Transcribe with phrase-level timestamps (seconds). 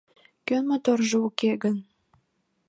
[0.47, 1.77] —Кӧн моторжо уке гын!